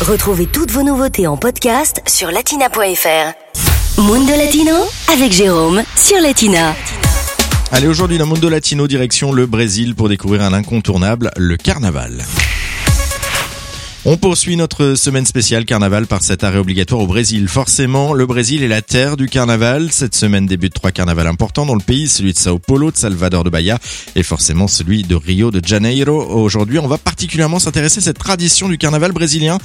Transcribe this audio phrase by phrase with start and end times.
[0.00, 4.00] Retrouvez toutes vos nouveautés en podcast sur latina.fr.
[4.00, 4.74] Mundo Latino
[5.12, 6.74] avec Jérôme sur Latina.
[7.70, 12.24] Allez, aujourd'hui, dans Mundo Latino, direction le Brésil pour découvrir un incontournable, le carnaval.
[14.06, 17.48] On poursuit notre semaine spéciale carnaval par cet arrêt obligatoire au Brésil.
[17.48, 19.92] Forcément, le Brésil est la terre du carnaval.
[19.92, 23.44] Cette semaine débute trois carnavals importants dans le pays, celui de Sao Paulo, de Salvador
[23.44, 23.78] de Bahia
[24.16, 26.18] et forcément celui de Rio de Janeiro.
[26.18, 29.58] Aujourd'hui, on va particulièrement s'intéresser à cette tradition du carnaval brésilien.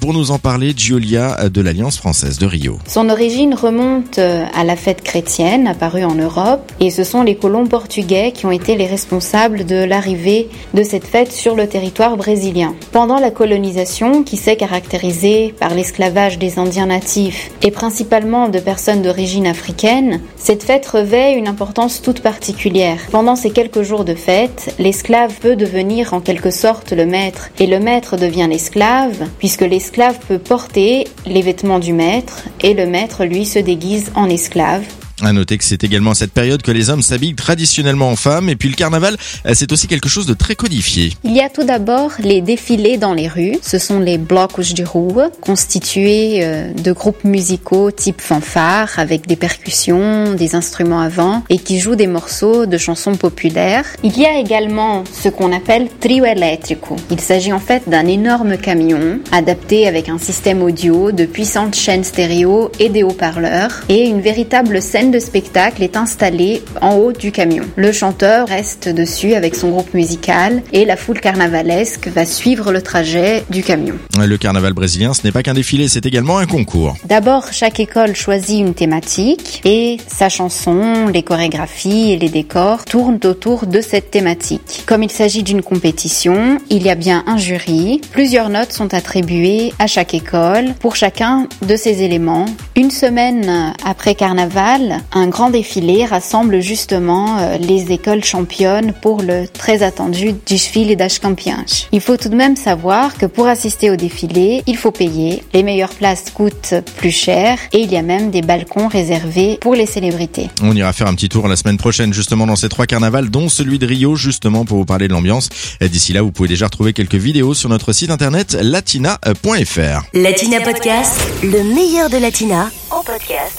[0.00, 2.78] Pour nous en parler, Giulia de l'Alliance française de Rio.
[2.86, 7.66] Son origine remonte à la fête chrétienne apparue en Europe et ce sont les colons
[7.66, 12.76] portugais qui ont été les responsables de l'arrivée de cette fête sur le territoire brésilien.
[12.92, 13.79] Pendant la colonisation,
[14.26, 20.62] qui s'est caractérisée par l'esclavage des Indiens natifs et principalement de personnes d'origine africaine, cette
[20.62, 22.98] fête revêt une importance toute particulière.
[23.10, 27.66] Pendant ces quelques jours de fête, l'esclave peut devenir en quelque sorte le maître et
[27.66, 33.24] le maître devient l'esclave puisque l'esclave peut porter les vêtements du maître et le maître
[33.24, 34.84] lui se déguise en esclave
[35.26, 38.48] à noter que c'est également à cette période que les hommes s'habillent traditionnellement en femmes
[38.48, 41.12] et puis le carnaval, euh, c'est aussi quelque chose de très codifié.
[41.24, 43.56] Il y a tout d'abord les défilés dans les rues.
[43.62, 49.36] Ce sont les blocos de rue constitués euh, de groupes musicaux type fanfare avec des
[49.36, 53.84] percussions, des instruments à vent et qui jouent des morceaux de chansons populaires.
[54.02, 56.96] Il y a également ce qu'on appelle trio eléctrico.
[57.10, 62.04] Il s'agit en fait d'un énorme camion adapté avec un système audio, de puissantes chaînes
[62.04, 67.32] stéréo et des haut-parleurs et une véritable scène de spectacle est installée en haut du
[67.32, 67.64] camion.
[67.76, 72.82] Le chanteur reste dessus avec son groupe musical et la foule carnavalesque va suivre le
[72.82, 73.94] trajet du camion.
[74.18, 76.96] Le carnaval brésilien, ce n'est pas qu'un défilé, c'est également un concours.
[77.04, 83.20] D'abord, chaque école choisit une thématique et sa chanson, les chorégraphies et les décors tournent
[83.24, 84.84] autour de cette thématique.
[84.86, 88.00] Comme il s'agit d'une compétition, il y a bien un jury.
[88.12, 92.46] Plusieurs notes sont attribuées à chaque école pour chacun de ces éléments.
[92.76, 99.46] Une semaine après carnaval, un grand défilé rassemble justement euh, les écoles championnes pour le
[99.48, 101.88] très attendu Desfile das Campeãs.
[101.92, 105.42] Il faut tout de même savoir que pour assister au défilé, il faut payer.
[105.52, 109.74] Les meilleures places coûtent plus cher et il y a même des balcons réservés pour
[109.74, 110.48] les célébrités.
[110.62, 113.48] On ira faire un petit tour la semaine prochaine justement dans ces trois carnavals, dont
[113.48, 115.48] celui de Rio justement pour vous parler de l'ambiance.
[115.80, 120.04] D'ici là, vous pouvez déjà retrouver quelques vidéos sur notre site internet latina.fr.
[120.14, 122.70] Latina Podcast, le meilleur de Latina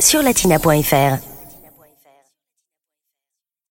[0.00, 1.33] sur latina.fr.